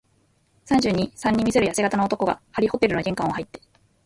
[0.65, 3.61] 三十二、三に見えるやせ型の男が、張ホテルの玄関をはいって、